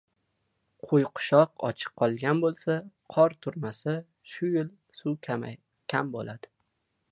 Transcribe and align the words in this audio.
Qo‘yqushoq 0.85 1.51
ochiq 1.67 1.91
qolgan 2.03 2.41
bo‘lsa, 2.45 2.79
qor 3.15 3.37
turmasa… 3.45 3.95
shu 4.33 4.49
yil 4.57 4.75
suv 5.03 5.17
kam 5.93 6.13
bo‘ladi. 6.17 6.55